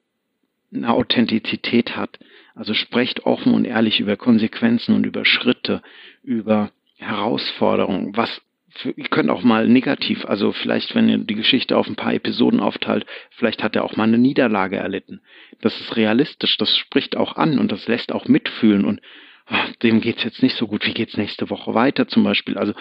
eine 0.74 0.93
Authentizität 0.93 1.98
hat. 1.98 2.17
Also 2.55 2.74
sprecht 2.74 3.25
offen 3.25 3.53
und 3.53 3.65
ehrlich 3.65 4.00
über 4.00 4.15
Konsequenzen 4.15 4.96
und 4.96 5.05
über 5.05 5.25
Schritte, 5.25 5.81
über 6.24 6.72
Herausforderungen, 6.96 8.15
was 8.15 8.41
ihr 8.86 9.09
könnt 9.09 9.29
auch 9.29 9.43
mal 9.43 9.67
negativ, 9.67 10.25
also 10.25 10.51
vielleicht, 10.51 10.95
wenn 10.95 11.09
ihr 11.09 11.17
die 11.17 11.36
Geschichte 11.36 11.77
auf 11.77 11.88
ein 11.88 11.95
paar 11.95 12.13
Episoden 12.13 12.59
aufteilt, 12.59 13.05
vielleicht 13.31 13.63
hat 13.63 13.75
er 13.75 13.83
auch 13.83 13.95
mal 13.95 14.03
eine 14.03 14.17
Niederlage 14.17 14.77
erlitten. 14.77 15.21
Das 15.62 15.79
ist 15.79 15.95
realistisch, 15.95 16.57
das 16.57 16.75
spricht 16.77 17.17
auch 17.17 17.36
an 17.36 17.59
und 17.59 17.71
das 17.71 17.88
lässt 17.88 18.12
auch 18.12 18.27
mitfühlen 18.27 18.86
und 18.86 19.01
ach, 19.48 19.74
dem 19.77 20.01
geht's 20.01 20.24
jetzt 20.24 20.43
nicht 20.43 20.55
so 20.55 20.67
gut, 20.67 20.86
wie 20.86 20.93
geht's 20.93 21.17
nächste 21.17 21.50
Woche 21.50 21.74
weiter 21.74 22.07
zum 22.07 22.24
Beispiel. 22.24 22.57
Also 22.57 22.74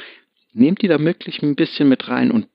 nehmt 0.52 0.83
die 0.83 0.88
da 0.88 0.99
wirklich 0.99 1.43
ein 1.43 1.57
bisschen 1.57 1.88
mit 1.88 2.09
rein 2.09 2.31
und 2.31 2.49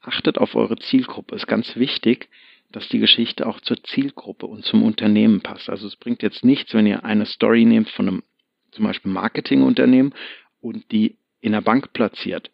achtet 0.00 0.38
auf 0.38 0.54
eure 0.54 0.76
Zielgruppe. 0.76 1.36
Ist 1.36 1.46
ganz 1.46 1.76
wichtig, 1.76 2.28
dass 2.72 2.88
die 2.88 2.98
Geschichte 2.98 3.46
auch 3.46 3.60
zur 3.60 3.82
Zielgruppe 3.84 4.46
und 4.46 4.64
zum 4.64 4.82
Unternehmen 4.82 5.42
passt. 5.42 5.68
Also 5.68 5.86
es 5.86 5.96
bringt 5.96 6.22
jetzt 6.22 6.44
nichts, 6.44 6.74
wenn 6.74 6.86
ihr 6.86 7.04
eine 7.04 7.26
Story 7.26 7.64
nehmt 7.64 7.90
von 7.90 8.08
einem 8.08 8.22
zum 8.70 8.86
Beispiel 8.86 9.12
Marketingunternehmen 9.12 10.14
und 10.60 10.90
die 10.90 11.16
in 11.40 11.52
der 11.52 11.60
Bank 11.60 11.92
platziert 11.92 12.50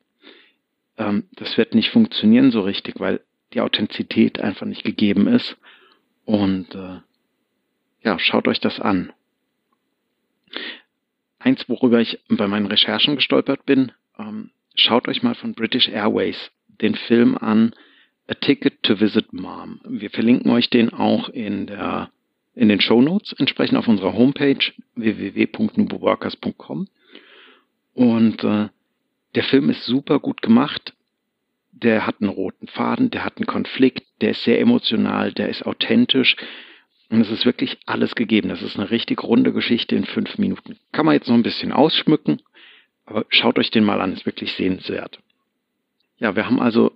ähm, 0.98 1.24
das 1.32 1.56
wird 1.56 1.74
nicht 1.74 1.90
funktionieren 1.90 2.50
so 2.50 2.60
richtig, 2.60 3.00
weil 3.00 3.20
die 3.54 3.60
Authentizität 3.60 4.38
einfach 4.40 4.66
nicht 4.66 4.84
gegeben 4.84 5.26
ist. 5.26 5.56
Und 6.24 6.74
äh, 6.74 7.00
ja, 8.02 8.18
schaut 8.18 8.46
euch 8.48 8.60
das 8.60 8.80
an. 8.80 9.12
Eins, 11.38 11.68
worüber 11.68 12.00
ich 12.00 12.20
bei 12.28 12.46
meinen 12.46 12.66
Recherchen 12.66 13.16
gestolpert 13.16 13.64
bin, 13.64 13.92
ähm, 14.18 14.50
schaut 14.74 15.08
euch 15.08 15.22
mal 15.22 15.34
von 15.34 15.54
British 15.54 15.88
Airways 15.88 16.50
den 16.80 16.94
Film 16.94 17.36
an 17.38 17.74
A 18.26 18.34
Ticket 18.34 18.82
to 18.82 19.00
Visit 19.00 19.32
Mom. 19.32 19.80
Wir 19.88 20.10
verlinken 20.10 20.50
euch 20.50 20.68
den 20.68 20.92
auch 20.92 21.28
in 21.28 21.66
der 21.66 22.10
in 22.54 22.68
den 22.68 22.80
Show 22.80 23.00
Notes, 23.00 23.32
entsprechend 23.34 23.78
auf 23.78 23.86
unserer 23.86 24.14
Homepage 24.14 24.58
www.nuboworkers.com. 24.96 26.88
Und 27.94 28.44
äh, 28.44 28.68
der 29.38 29.44
Film 29.44 29.70
ist 29.70 29.84
super 29.84 30.18
gut 30.18 30.42
gemacht. 30.42 30.94
Der 31.70 32.08
hat 32.08 32.16
einen 32.20 32.28
roten 32.28 32.66
Faden, 32.66 33.10
der 33.10 33.24
hat 33.24 33.36
einen 33.36 33.46
Konflikt, 33.46 34.02
der 34.20 34.30
ist 34.30 34.42
sehr 34.42 34.58
emotional, 34.58 35.32
der 35.32 35.48
ist 35.48 35.64
authentisch. 35.64 36.34
Und 37.08 37.20
es 37.20 37.30
ist 37.30 37.46
wirklich 37.46 37.78
alles 37.86 38.16
gegeben. 38.16 38.48
Das 38.48 38.62
ist 38.62 38.76
eine 38.76 38.90
richtig 38.90 39.22
runde 39.22 39.52
Geschichte 39.52 39.94
in 39.94 40.06
fünf 40.06 40.38
Minuten. 40.38 40.76
Kann 40.90 41.06
man 41.06 41.14
jetzt 41.14 41.28
noch 41.28 41.36
ein 41.36 41.44
bisschen 41.44 41.70
ausschmücken, 41.70 42.42
aber 43.06 43.26
schaut 43.28 43.60
euch 43.60 43.70
den 43.70 43.84
mal 43.84 44.00
an, 44.00 44.12
ist 44.12 44.26
wirklich 44.26 44.54
sehenswert. 44.54 45.20
Ja, 46.18 46.34
wir 46.34 46.46
haben 46.46 46.58
also 46.58 46.90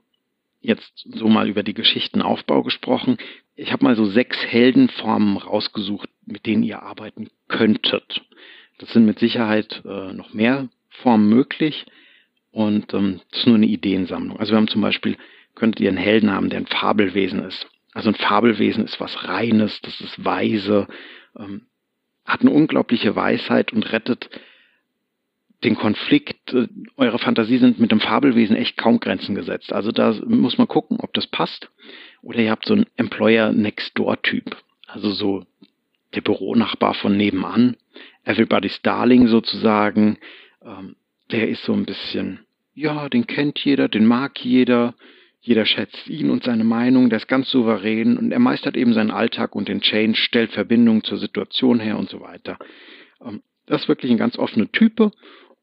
jetzt 0.61 1.07
so 1.15 1.29
mal 1.29 1.49
über 1.49 1.63
die 1.63 1.75
Geschichtenaufbau 1.75 2.65
gesprochen. 2.65 3.19
Ich 3.55 3.73
habe 3.73 3.85
mal 3.85 3.95
so 3.95 4.05
sechs 4.05 4.37
Heldenformen 4.45 5.37
rausgesucht, 5.37 6.09
mit 6.27 6.45
denen 6.47 6.65
ihr 6.65 6.83
arbeiten 6.83 7.31
könntet. 7.47 8.21
Das 8.79 8.93
sind 8.93 9.07
mit 9.07 9.21
Sicherheit 9.21 9.81
äh, 9.85 10.13
noch 10.13 10.35
mehr 10.35 10.71
Formen 10.89 11.29
möglich. 11.29 11.87
Und 12.52 12.92
ähm, 12.94 13.21
das 13.30 13.40
ist 13.40 13.47
nur 13.47 13.56
eine 13.56 13.66
Ideensammlung. 13.66 14.38
Also 14.38 14.52
wir 14.52 14.59
haben 14.59 14.68
zum 14.68 14.82
Beispiel, 14.82 15.16
könntet 15.54 15.80
ihr 15.80 15.88
einen 15.88 15.99
Helden 15.99 16.30
haben, 16.30 16.50
der 16.50 16.61
ein 16.61 16.66
Fabelwesen 16.66 17.42
ist. 17.42 17.66
Also 17.92 18.11
ein 18.11 18.14
Fabelwesen 18.14 18.85
ist 18.85 19.00
was 19.00 19.25
Reines, 19.26 19.80
das 19.80 20.00
ist 20.00 20.25
weise, 20.25 20.87
ähm, 21.38 21.66
hat 22.25 22.42
eine 22.42 22.50
unglaubliche 22.50 23.16
Weisheit 23.16 23.73
und 23.73 23.90
rettet 23.92 24.30
den 25.64 25.76
Konflikt. 25.76 26.52
Äh, 26.52 26.68
eure 26.97 27.18
Fantasie 27.18 27.59
sind 27.59 27.78
mit 27.78 27.90
dem 27.90 28.00
Fabelwesen 28.00 28.56
echt 28.56 28.76
kaum 28.76 29.00
Grenzen 29.00 29.35
gesetzt. 29.35 29.73
Also 29.73 29.90
da 29.90 30.14
muss 30.26 30.59
man 30.59 30.68
gucken, 30.68 30.99
ob 31.00 31.12
das 31.14 31.26
passt. 31.26 31.71
Oder 32.23 32.40
ihr 32.40 32.50
habt 32.50 32.66
so 32.66 32.75
einen 32.75 32.87
Employer-Next-Door-Typ. 32.97 34.56
Also 34.87 35.11
so 35.11 35.44
der 36.14 36.21
Büronachbar 36.21 36.94
von 36.94 37.16
nebenan. 37.16 37.76
Everybody's 38.25 38.82
Darling 38.82 39.26
sozusagen. 39.28 40.18
Ähm, 40.64 40.97
der 41.33 41.49
ist 41.49 41.65
so 41.65 41.73
ein 41.73 41.87
bisschen, 41.87 42.41
ja, 42.75 43.09
den 43.09 43.27
kennt 43.27 43.59
jeder, 43.61 43.89
den 43.89 44.07
mag 44.07 44.39
jeder, 44.45 44.95
jeder 45.41 45.67
schätzt 45.67 46.09
ihn 46.09 46.31
und 46.31 46.45
seine 46.45 46.65
Meinung, 46.65 47.11
der 47.11 47.19
ist 47.19 47.27
ganz 47.27 47.51
souverän 47.51 48.17
und 48.17 48.31
er 48.31 48.39
meistert 48.39 48.77
eben 48.77 48.93
seinen 48.93 49.11
Alltag 49.11 49.57
und 49.57 49.69
den 49.69 49.81
Change, 49.81 50.17
stellt 50.17 50.53
Verbindungen 50.53 51.03
zur 51.03 51.19
Situation 51.19 51.81
her 51.81 51.99
und 51.99 52.09
so 52.09 52.21
weiter. 52.21 52.59
Ähm, 53.21 53.43
das 53.67 53.83
ist 53.83 53.89
wirklich 53.89 54.12
ein 54.12 54.19
ganz 54.19 54.39
offener 54.39 54.71
Type. 54.71 55.11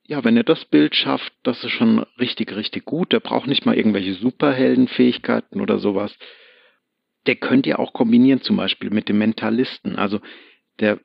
Ja, 0.05 0.23
wenn 0.23 0.35
er 0.35 0.43
das 0.43 0.65
Bild 0.65 0.95
schafft, 0.95 1.31
das 1.43 1.63
ist 1.63 1.71
schon 1.71 1.99
richtig, 2.19 2.55
richtig 2.55 2.83
gut. 2.85 3.13
Der 3.13 3.19
braucht 3.19 3.47
nicht 3.47 3.65
mal 3.65 3.77
irgendwelche 3.77 4.15
Superheldenfähigkeiten 4.15 5.61
oder 5.61 5.77
sowas. 5.77 6.17
Der 7.27 7.35
könnt 7.35 7.67
ihr 7.67 7.79
auch 7.79 7.93
kombinieren, 7.93 8.41
zum 8.41 8.57
Beispiel 8.57 8.89
mit 8.89 9.07
dem 9.07 9.19
Mentalisten. 9.19 9.97
Also 9.97 10.19
der 10.79 10.99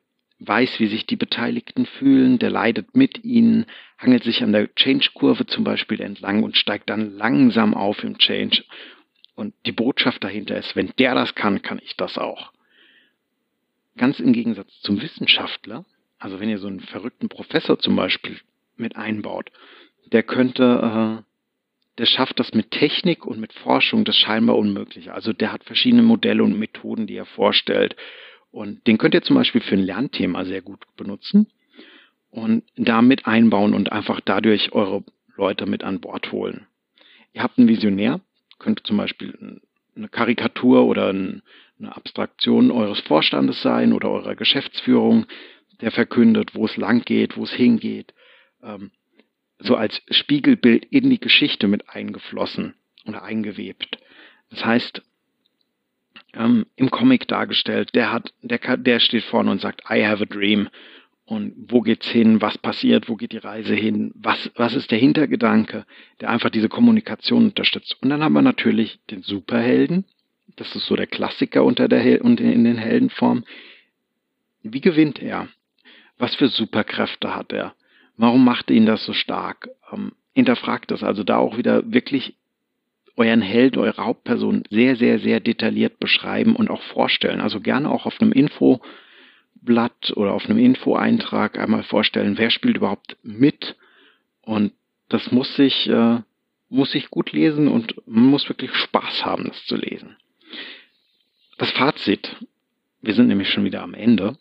weiß, 0.46 0.80
wie 0.80 0.86
sich 0.86 1.06
die 1.06 1.16
Beteiligten 1.16 1.86
fühlen, 1.86 2.38
der 2.38 2.50
leidet 2.50 2.96
mit 2.96 3.24
ihnen, 3.24 3.66
hangelt 3.98 4.24
sich 4.24 4.42
an 4.42 4.52
der 4.52 4.74
Change-Kurve 4.74 5.46
zum 5.46 5.64
Beispiel 5.64 6.00
entlang 6.00 6.42
und 6.42 6.56
steigt 6.56 6.90
dann 6.90 7.16
langsam 7.16 7.74
auf 7.74 8.02
im 8.04 8.18
Change. 8.18 8.64
Und 9.34 9.54
die 9.66 9.72
Botschaft 9.72 10.22
dahinter 10.22 10.56
ist, 10.56 10.76
wenn 10.76 10.92
der 10.98 11.14
das 11.14 11.34
kann, 11.34 11.62
kann 11.62 11.80
ich 11.82 11.96
das 11.96 12.18
auch. 12.18 12.52
Ganz 13.96 14.20
im 14.20 14.32
Gegensatz 14.32 14.80
zum 14.80 15.00
Wissenschaftler, 15.00 15.84
also 16.18 16.40
wenn 16.40 16.48
ihr 16.48 16.58
so 16.58 16.66
einen 16.66 16.80
verrückten 16.80 17.28
Professor 17.28 17.78
zum 17.78 17.96
Beispiel 17.96 18.38
mit 18.76 18.96
einbaut, 18.96 19.50
der 20.12 20.22
könnte 20.22 21.24
der 21.98 22.06
schafft 22.06 22.40
das 22.40 22.52
mit 22.54 22.70
Technik 22.72 23.24
und 23.24 23.38
mit 23.38 23.52
Forschung 23.52 24.04
das 24.04 24.16
scheinbar 24.16 24.56
Unmögliche. 24.56 25.14
Also 25.14 25.32
der 25.32 25.52
hat 25.52 25.64
verschiedene 25.64 26.02
Modelle 26.02 26.42
und 26.42 26.58
Methoden, 26.58 27.06
die 27.06 27.16
er 27.16 27.26
vorstellt. 27.26 27.94
Und 28.54 28.86
den 28.86 28.98
könnt 28.98 29.14
ihr 29.14 29.22
zum 29.22 29.34
Beispiel 29.34 29.62
für 29.62 29.74
ein 29.74 29.82
Lernthema 29.82 30.44
sehr 30.44 30.62
gut 30.62 30.84
benutzen 30.96 31.48
und 32.30 32.62
da 32.76 33.02
mit 33.02 33.26
einbauen 33.26 33.74
und 33.74 33.90
einfach 33.90 34.20
dadurch 34.20 34.70
eure 34.70 35.02
Leute 35.36 35.66
mit 35.66 35.82
an 35.82 36.00
Bord 36.00 36.30
holen. 36.30 36.68
Ihr 37.32 37.42
habt 37.42 37.58
einen 37.58 37.66
Visionär, 37.66 38.20
könnte 38.60 38.84
zum 38.84 38.96
Beispiel 38.96 39.60
eine 39.96 40.08
Karikatur 40.08 40.86
oder 40.86 41.08
eine 41.08 41.42
Abstraktion 41.96 42.70
eures 42.70 43.00
Vorstandes 43.00 43.60
sein 43.60 43.92
oder 43.92 44.08
eurer 44.08 44.36
Geschäftsführung, 44.36 45.26
der 45.80 45.90
verkündet, 45.90 46.54
wo 46.54 46.66
es 46.66 46.76
lang 46.76 47.04
geht, 47.04 47.36
wo 47.36 47.42
es 47.42 47.52
hingeht. 47.52 48.14
Ähm, 48.62 48.92
so 49.58 49.74
als 49.74 50.00
Spiegelbild 50.10 50.84
in 50.84 51.10
die 51.10 51.18
Geschichte 51.18 51.66
mit 51.66 51.88
eingeflossen 51.88 52.74
oder 53.04 53.24
eingewebt. 53.24 53.98
Das 54.50 54.64
heißt, 54.64 55.02
ähm, 56.36 56.66
im 56.76 56.90
Comic 56.90 57.28
dargestellt, 57.28 57.94
der 57.94 58.12
hat, 58.12 58.32
der, 58.42 58.76
der 58.76 59.00
steht 59.00 59.24
vorne 59.24 59.50
und 59.50 59.60
sagt, 59.60 59.82
I 59.90 60.04
have 60.04 60.22
a 60.22 60.26
dream. 60.26 60.68
Und 61.26 61.54
wo 61.56 61.80
geht's 61.80 62.06
hin? 62.08 62.42
Was 62.42 62.58
passiert? 62.58 63.08
Wo 63.08 63.16
geht 63.16 63.32
die 63.32 63.38
Reise 63.38 63.74
hin? 63.74 64.12
Was, 64.14 64.50
was 64.56 64.74
ist 64.74 64.90
der 64.90 64.98
Hintergedanke, 64.98 65.86
der 66.20 66.28
einfach 66.28 66.50
diese 66.50 66.68
Kommunikation 66.68 67.46
unterstützt? 67.46 67.96
Und 68.02 68.10
dann 68.10 68.22
haben 68.22 68.34
wir 68.34 68.42
natürlich 68.42 69.00
den 69.10 69.22
Superhelden. 69.22 70.04
Das 70.56 70.76
ist 70.76 70.86
so 70.86 70.96
der 70.96 71.06
Klassiker 71.06 71.64
unter 71.64 71.88
der, 71.88 72.22
unter, 72.22 72.44
in 72.44 72.64
den 72.64 72.76
Heldenformen. 72.76 73.44
Wie 74.62 74.82
gewinnt 74.82 75.22
er? 75.22 75.48
Was 76.18 76.34
für 76.34 76.48
Superkräfte 76.48 77.34
hat 77.34 77.52
er? 77.52 77.74
Warum 78.16 78.44
macht 78.44 78.70
ihn 78.70 78.86
das 78.86 79.04
so 79.04 79.14
stark? 79.14 79.68
Ähm, 79.92 80.12
hinterfragt 80.34 80.90
das 80.90 81.02
also 81.02 81.24
da 81.24 81.38
auch 81.38 81.56
wieder 81.56 81.90
wirklich 81.92 82.36
euren 83.16 83.42
Held, 83.42 83.76
eure 83.76 84.04
Hauptperson 84.04 84.64
sehr, 84.70 84.96
sehr, 84.96 85.18
sehr 85.18 85.40
detailliert 85.40 85.98
beschreiben 86.00 86.56
und 86.56 86.70
auch 86.70 86.82
vorstellen. 86.82 87.40
Also 87.40 87.60
gerne 87.60 87.90
auch 87.90 88.06
auf 88.06 88.20
einem 88.20 88.32
Infoblatt 88.32 90.12
oder 90.16 90.32
auf 90.32 90.46
einem 90.46 90.58
Info-Eintrag 90.58 91.58
einmal 91.58 91.84
vorstellen, 91.84 92.38
wer 92.38 92.50
spielt 92.50 92.76
überhaupt 92.76 93.16
mit. 93.22 93.76
Und 94.42 94.72
das 95.08 95.30
muss 95.30 95.54
sich, 95.56 95.88
äh, 95.88 96.20
muss 96.68 96.90
sich 96.90 97.10
gut 97.10 97.32
lesen 97.32 97.68
und 97.68 97.94
man 98.06 98.24
muss 98.24 98.48
wirklich 98.48 98.74
Spaß 98.74 99.24
haben, 99.24 99.44
das 99.44 99.64
zu 99.66 99.76
lesen. 99.76 100.16
Das 101.58 101.70
Fazit. 101.70 102.36
Wir 103.00 103.14
sind 103.14 103.28
nämlich 103.28 103.50
schon 103.50 103.64
wieder 103.64 103.82
am 103.82 103.94
Ende 103.94 104.36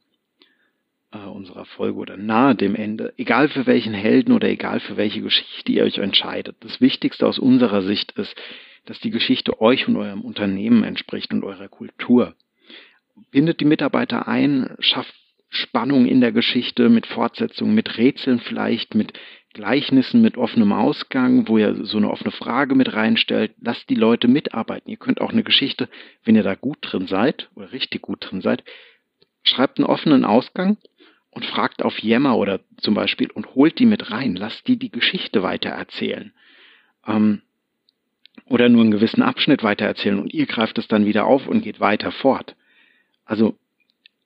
äh, 1.14 1.28
unserer 1.28 1.66
Folge 1.66 1.98
oder 2.00 2.18
nahe 2.18 2.56
dem 2.56 2.76
Ende, 2.76 3.14
egal 3.18 3.50
für 3.50 3.66
welchen 3.66 3.94
Helden 3.94 4.34
oder 4.34 4.50
egal 4.50 4.80
für 4.80 4.98
welche 4.98 5.22
Geschichte 5.22 5.72
ihr 5.72 5.84
euch 5.84 5.98
entscheidet. 5.98 6.58
Das 6.62 6.82
Wichtigste 6.82 7.28
aus 7.28 7.40
unserer 7.40 7.82
Sicht 7.84 8.12
ist, 8.14 8.36
dass 8.86 9.00
die 9.00 9.12
Geschichte 9.12 9.62
euch 9.62 9.88
und 9.88 9.96
eurem 9.96 10.22
Unternehmen 10.22 10.84
entspricht 10.84 11.32
und 11.32 11.44
eurer 11.44 11.70
Kultur. 11.70 12.36
Bindet 13.32 13.60
die 13.60 13.66
Mitarbeiter 13.66 14.28
ein, 14.28 14.76
schafft 14.80 15.14
Spannung 15.50 16.08
in 16.08 16.20
der 16.20 16.32
Geschichte 16.32 16.90
mit 16.90 17.06
Fortsetzungen, 17.06 17.76
mit 17.76 17.98
Rätseln 17.98 18.40
vielleicht, 18.40 18.96
mit 18.96 19.14
Gleichnissen 19.54 20.24
mit 20.24 20.36
offenem 20.36 20.74
Ausgang, 20.74 21.48
wo 21.48 21.60
ihr 21.60 21.86
so 21.86 21.98
eine 21.98 22.10
offene 22.10 22.32
Frage 22.32 22.74
mit 22.74 22.94
reinstellt. 22.94 23.54
Lasst 23.62 23.88
die 23.88 23.96
Leute 23.96 24.28
mitarbeiten. 24.28 24.90
Ihr 24.90 24.98
könnt 24.98 25.22
auch 25.22 25.32
eine 25.32 25.44
Geschichte, 25.44 25.90
wenn 26.26 26.36
ihr 26.36 26.42
da 26.42 26.56
gut 26.56 26.80
drin 26.82 27.06
seid 27.06 27.50
oder 27.54 27.72
richtig 27.72 28.02
gut 28.02 28.26
drin 28.28 28.42
seid, 28.42 28.64
schreibt 29.44 29.78
einen 29.78 29.86
offenen 29.86 30.26
Ausgang 30.26 30.78
und 31.34 31.46
fragt 31.46 31.84
auf 31.84 32.00
Yammer 32.00 32.38
oder 32.38 32.60
zum 32.78 32.94
Beispiel 32.94 33.30
und 33.32 33.56
holt 33.56 33.80
die 33.80 33.86
mit 33.86 34.12
rein. 34.12 34.36
Lasst 34.36 34.68
die 34.68 34.78
die 34.78 34.92
Geschichte 34.92 35.44
weitererzählen. 35.44 36.34
Ähm, 37.08 37.42
oder 38.46 38.70
nur 38.70 38.82
einen 38.82 38.92
gewissen 38.92 39.22
Abschnitt 39.22 39.64
weitererzählen 39.64 40.20
und 40.20 40.34
ihr 40.34 40.46
greift 40.46 40.78
es 40.78 40.88
dann 40.88 41.06
wieder 41.06 41.26
auf 41.26 41.48
und 41.48 41.62
geht 41.62 41.80
weiter 41.80 42.12
fort. 42.12 42.56
Also 43.26 43.58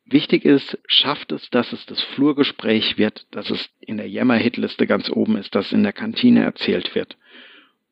wichtig 0.06 0.46
ist, 0.46 0.78
schafft 0.88 1.32
es, 1.32 1.50
dass 1.50 1.74
es 1.74 1.86
das 1.86 2.02
Flurgespräch 2.02 2.98
wird, 2.98 3.28
dass 3.32 3.50
es 3.50 3.70
in 3.80 3.98
der 3.98 4.10
Yammer-Hitliste 4.10 4.88
ganz 4.88 5.10
oben 5.10 5.38
ist, 5.38 5.56
dass 5.56 5.72
in 5.72 5.84
der 5.84 5.94
Kantine 5.94 6.44
erzählt 6.44 6.96
wird. 6.96 7.18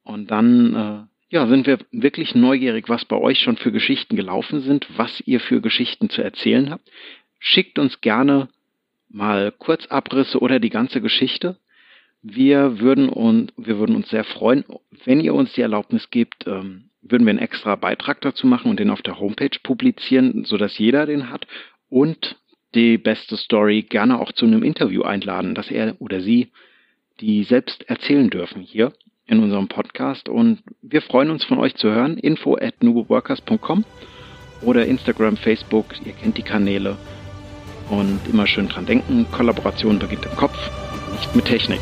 Und 0.03 0.31
dann 0.31 0.75
äh, 0.75 1.33
ja, 1.33 1.47
sind 1.47 1.67
wir 1.67 1.79
wirklich 1.91 2.35
neugierig, 2.35 2.89
was 2.89 3.05
bei 3.05 3.17
euch 3.17 3.39
schon 3.39 3.57
für 3.57 3.71
Geschichten 3.71 4.15
gelaufen 4.15 4.61
sind, 4.61 4.87
was 4.95 5.21
ihr 5.25 5.39
für 5.39 5.61
Geschichten 5.61 6.09
zu 6.09 6.21
erzählen 6.21 6.69
habt. 6.69 6.89
Schickt 7.39 7.77
uns 7.77 8.01
gerne 8.01 8.49
mal 9.09 9.51
Kurzabrisse 9.51 10.39
oder 10.39 10.59
die 10.59 10.69
ganze 10.69 11.01
Geschichte. 11.01 11.57
Wir 12.21 12.79
würden, 12.79 13.09
und, 13.09 13.53
wir 13.55 13.77
würden 13.77 13.95
uns 13.95 14.09
sehr 14.09 14.23
freuen, 14.23 14.65
wenn 15.05 15.19
ihr 15.19 15.33
uns 15.33 15.53
die 15.53 15.61
Erlaubnis 15.61 16.09
gebt, 16.09 16.47
ähm, 16.47 16.89
würden 17.01 17.25
wir 17.25 17.31
einen 17.31 17.39
extra 17.39 17.75
Beitrag 17.75 18.21
dazu 18.21 18.47
machen 18.47 18.71
und 18.71 18.79
den 18.79 18.89
auf 18.89 19.03
der 19.03 19.19
Homepage 19.19 19.57
publizieren, 19.61 20.43
sodass 20.43 20.77
jeder 20.77 21.05
den 21.05 21.29
hat 21.29 21.45
und 21.89 22.35
die 22.73 22.97
beste 22.97 23.37
Story 23.37 23.83
gerne 23.83 24.19
auch 24.19 24.31
zu 24.31 24.45
einem 24.45 24.63
Interview 24.63 25.03
einladen, 25.03 25.55
dass 25.55 25.71
er 25.71 25.95
oder 25.99 26.21
sie 26.21 26.51
die 27.21 27.43
selbst 27.43 27.87
erzählen 27.89 28.29
dürfen 28.29 28.61
hier 28.61 28.91
in 29.27 29.41
unserem 29.41 29.67
Podcast. 29.67 30.29
Und 30.29 30.61
wir 30.81 31.01
freuen 31.01 31.29
uns 31.29 31.43
von 31.45 31.57
euch 31.57 31.75
zu 31.75 31.89
hören. 31.89 32.17
Info 32.17 32.55
at 32.55 32.83
nuboworkers.com 32.83 33.85
oder 34.61 34.85
Instagram, 34.85 35.37
Facebook, 35.37 35.85
ihr 36.05 36.13
kennt 36.13 36.37
die 36.37 36.43
Kanäle. 36.43 36.97
Und 37.89 38.19
immer 38.27 38.47
schön 38.47 38.67
dran 38.67 38.85
denken, 38.85 39.27
Kollaboration 39.31 39.99
beginnt 39.99 40.25
im 40.25 40.35
Kopf, 40.35 40.57
nicht 41.13 41.35
mit 41.35 41.45
Technik. 41.45 41.81